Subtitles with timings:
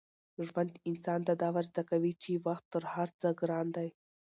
[0.47, 3.89] ژوند انسان ته دا ور زده کوي چي وخت تر هر څه ګران دی.